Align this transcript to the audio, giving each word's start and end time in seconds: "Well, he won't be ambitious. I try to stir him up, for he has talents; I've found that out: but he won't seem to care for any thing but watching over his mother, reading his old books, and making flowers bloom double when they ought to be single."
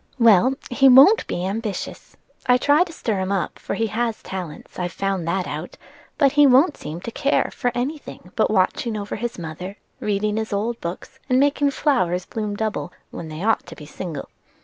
"Well, 0.17 0.55
he 0.71 0.89
won't 0.89 1.27
be 1.27 1.45
ambitious. 1.45 2.17
I 2.47 2.57
try 2.57 2.83
to 2.85 2.91
stir 2.91 3.19
him 3.19 3.31
up, 3.31 3.59
for 3.59 3.75
he 3.75 3.85
has 3.85 4.23
talents; 4.23 4.79
I've 4.79 4.91
found 4.93 5.27
that 5.27 5.45
out: 5.45 5.77
but 6.17 6.31
he 6.31 6.47
won't 6.47 6.75
seem 6.75 7.01
to 7.01 7.11
care 7.11 7.51
for 7.53 7.71
any 7.75 7.99
thing 7.99 8.31
but 8.35 8.49
watching 8.49 8.97
over 8.97 9.15
his 9.17 9.37
mother, 9.37 9.75
reading 9.99 10.37
his 10.37 10.53
old 10.53 10.81
books, 10.81 11.19
and 11.29 11.39
making 11.39 11.69
flowers 11.69 12.25
bloom 12.25 12.55
double 12.55 12.91
when 13.11 13.27
they 13.27 13.43
ought 13.43 13.67
to 13.67 13.75
be 13.75 13.85
single." 13.85 14.27